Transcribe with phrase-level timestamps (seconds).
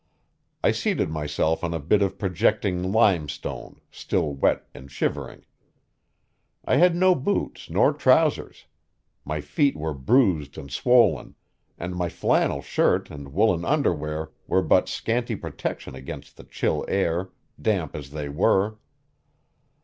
[0.63, 5.45] I seated myself on a bit of projecting limestone, still wet and shivering.
[6.65, 8.65] I had no boots nor trousers;
[9.25, 11.35] my feet were bruised and swollen,
[11.77, 17.29] and my flannel shirt and woolen underwear were but scanty protection against the chill air,
[17.61, 18.79] damp as they were.